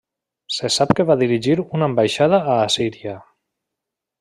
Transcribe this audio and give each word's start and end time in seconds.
Se 0.53 0.71
sap 0.75 0.93
que 0.99 1.05
va 1.09 1.17
dirigir 1.23 1.55
una 1.79 1.91
ambaixada 1.91 2.41
a 2.55 2.57
Assíria. 2.63 3.17